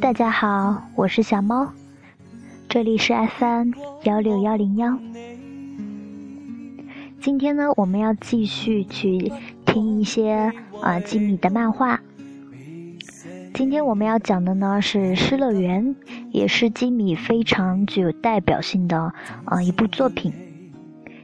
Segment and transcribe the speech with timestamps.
[0.00, 1.74] 大家好，我是小猫，
[2.70, 3.72] 这里是 FM
[4.04, 4.98] 幺六幺零幺。
[7.20, 9.30] 今天呢，我们要继续去
[9.66, 12.00] 听一些啊吉米的漫画。
[13.52, 15.94] 今天我们要讲的呢是《失乐园》，
[16.32, 19.12] 也是吉米非常具有代表性的
[19.44, 20.32] 啊一部作品。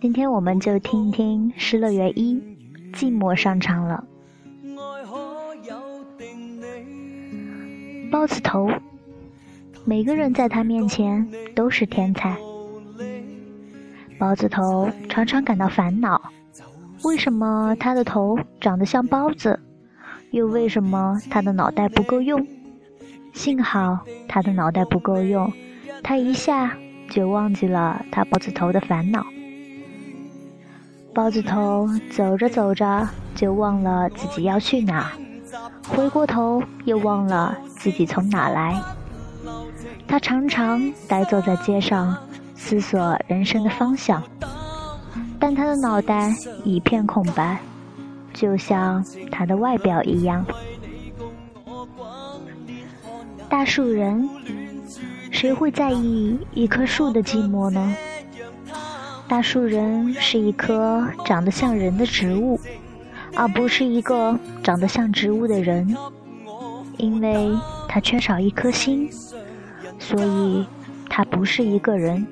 [0.00, 2.34] 今天我们就听一听《失乐园一》，
[2.94, 4.04] 寂寞上场了。
[8.10, 8.68] 包子头，
[9.84, 12.36] 每个人在他面前都是天才。
[14.18, 16.20] 包子头常常感到烦恼：
[17.04, 19.58] 为什么他的头长得像包子？
[20.32, 22.44] 又为什么他的脑袋不够用？
[23.32, 25.52] 幸好他的脑袋不够用，
[26.02, 26.76] 他一下
[27.08, 29.24] 就忘记了他包子头的烦恼。
[31.14, 35.12] 包子头走着走着就忘了自己要去哪，
[35.88, 37.56] 回过头又忘了。
[37.80, 38.78] 自己从哪来？
[40.06, 42.14] 他常常呆坐在街上，
[42.54, 44.22] 思索人生的方向，
[45.38, 47.58] 但他的脑袋一片空白，
[48.34, 50.44] 就像他的外表一样。
[53.48, 54.28] 大树人，
[55.30, 57.96] 谁会在意一棵树的寂寞呢？
[59.26, 62.60] 大树人是一棵长得像人的植物，
[63.34, 65.96] 而不是一个长得像植物的人。
[67.00, 67.50] 因为
[67.88, 69.10] 他缺少一颗心，
[69.98, 70.66] 所以
[71.08, 72.26] 他不是一个人。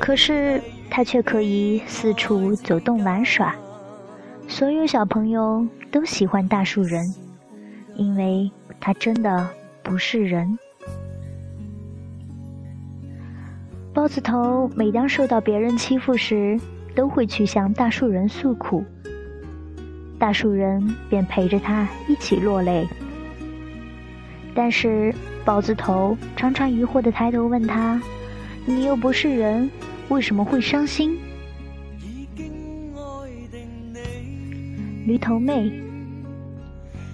[0.00, 3.54] 可是他却可以四处走动玩耍。
[4.48, 7.14] 所有小朋友都喜欢大树人，
[7.94, 9.48] 因为他真的
[9.82, 10.58] 不是人。
[13.92, 16.58] 包子头每当受到别人欺负时，
[16.94, 18.84] 都会去向大树人诉苦，
[20.18, 22.86] 大树人便陪着他一起落泪。
[24.58, 25.14] 但是
[25.44, 28.02] 包子头常常疑惑的抬头问他
[28.66, 29.70] ：“你又不是人，
[30.08, 31.16] 为什么会伤心？”
[35.06, 35.70] 驴头妹，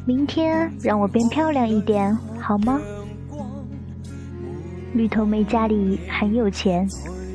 [0.06, 2.81] 明天让我变漂亮一点好吗？
[4.94, 6.88] 驴头妹家里很有钱，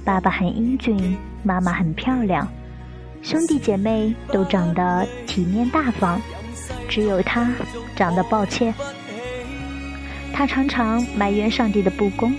[0.03, 2.47] 爸爸很英俊，妈妈很漂亮，
[3.22, 6.20] 兄弟姐妹都长得体面大方，
[6.90, 7.47] 只有她
[7.96, 8.74] 长得抱歉。
[10.40, 12.34] 他常常埋怨上帝的不公，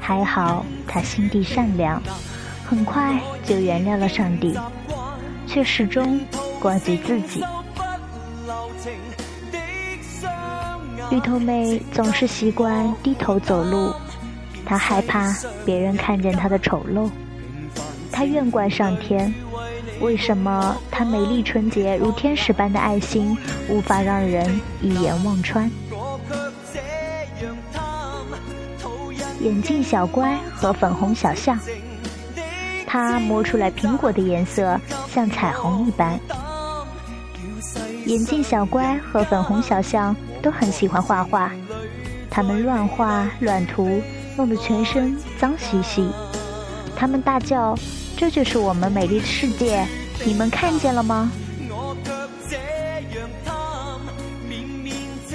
[0.00, 2.02] 还好他心地善良，
[2.64, 4.58] 很快就原谅了上帝，
[5.46, 6.18] 却始终
[6.58, 7.44] 怪罪自己。
[11.10, 13.92] 绿头妹总是习惯低头走路，
[14.64, 15.36] 她害怕
[15.66, 17.10] 别人看见她的丑陋，
[18.10, 19.34] 她怨怪上天，
[20.00, 23.36] 为什么她美丽纯洁如天使般的爱心
[23.68, 25.70] 无法让人一眼望穿？
[29.46, 31.56] 眼镜小乖和粉红小象，
[32.84, 34.76] 他摸出来苹果的颜色
[35.08, 36.18] 像彩虹一般。
[38.06, 41.52] 眼镜小乖和粉红小象都很喜欢画画，
[42.28, 44.02] 他们乱画乱涂，
[44.36, 46.10] 弄得全身脏兮兮。
[46.96, 47.78] 他们大叫
[48.18, 49.86] ：“这就是我们美丽的世界，
[50.24, 51.30] 你们看见了吗？”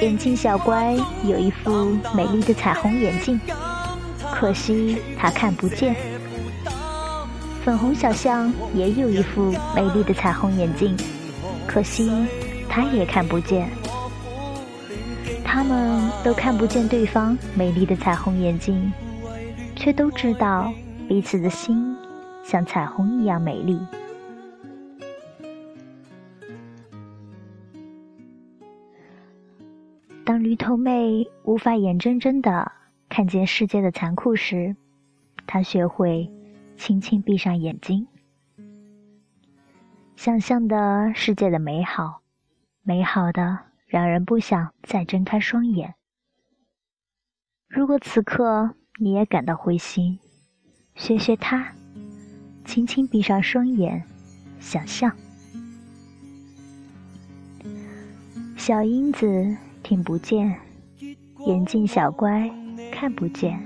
[0.01, 3.39] 眼镜小乖有一副美丽的彩虹眼镜。
[4.41, 5.95] 可惜他看不见。
[7.63, 10.97] 粉红小象也有一副美丽的彩虹眼镜，
[11.67, 12.11] 可惜
[12.67, 13.69] 他也看不见。
[15.45, 18.91] 他们都看不见对方美丽的彩虹眼镜，
[19.75, 20.73] 却都知道
[21.07, 21.95] 彼此的心
[22.43, 23.79] 像彩虹一样美丽。
[30.25, 32.71] 当驴头妹无法眼睁睁的。
[33.11, 34.73] 看见世界的残酷时，
[35.45, 36.31] 他学会
[36.77, 38.07] 轻轻闭上眼睛，
[40.15, 42.21] 想象的世界的美好，
[42.83, 45.93] 美好的让人不想再睁开双眼。
[47.67, 50.17] 如果此刻你也感到灰心，
[50.95, 51.73] 学学他，
[52.63, 54.01] 轻轻闭上双眼，
[54.57, 55.13] 想象。
[58.55, 60.57] 小英子听不见，
[61.45, 62.49] 眼镜小乖。
[63.01, 63.59] 看不见，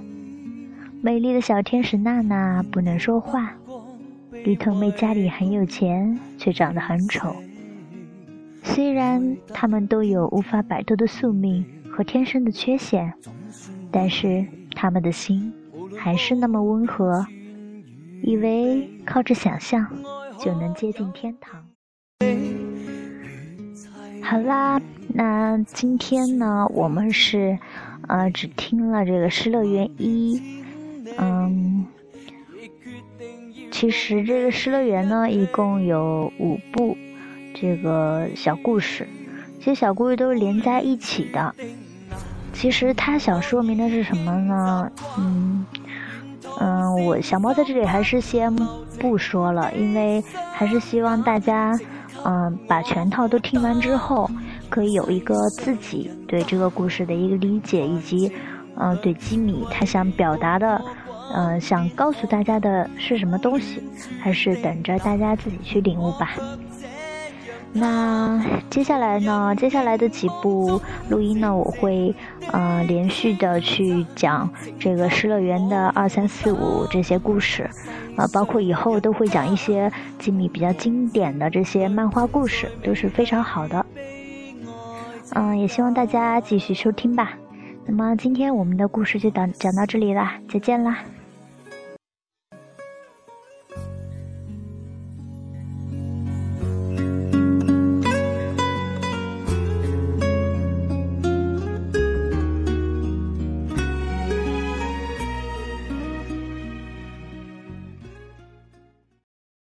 [1.02, 3.54] 美丽的小天使娜娜不能说话。
[4.32, 7.36] 绿头妹家里很有钱，却长得很丑。
[8.64, 13.14] 虽然他们都有无法摆脱的宿命和天生的缺陷，
[13.92, 15.52] 但是他们的心
[15.98, 17.26] 还是那么温和，
[18.24, 19.86] 以为靠着想象
[20.40, 21.62] 就能接近天堂。
[24.24, 27.60] 好啦，那今天呢，我们是。
[28.08, 30.40] 呃，只听了这个《失乐园一》，
[31.18, 31.86] 嗯，
[33.72, 36.96] 其实这个《失乐园》呢，一共有五部
[37.54, 39.08] 这个小故事，
[39.60, 41.56] 这些小故事都是连在一起的。
[42.54, 44.92] 其实它想说明的是什么呢？
[45.18, 45.66] 嗯
[46.60, 48.56] 嗯，我小猫在这里还是先
[49.00, 50.24] 不说了，因为
[50.54, 51.78] 还是希望大家
[52.24, 54.30] 嗯把全套都听完之后，
[54.70, 58.32] 可以有一个自己对这个故事的一个理解，以及
[58.78, 60.82] 嗯对吉米他想表达的
[61.34, 63.82] 嗯想告诉大家的是什么东西，
[64.22, 66.36] 还是等着大家自己去领悟吧。
[67.78, 69.54] 那接下来呢？
[69.58, 72.16] 接下来的几部录音呢，我会
[72.54, 77.70] 呃连续的去讲这个《失乐园》的二三四五这些故事，
[78.16, 83.86] 啊，包括以后都会讲一些吉米比较经典的这些漫画故事，都是非常好的。
[85.32, 87.34] 嗯，也希望大家继续收听吧。
[87.86, 91.00] 那么今天我们的故事就讲讲到这里啦，再见啦。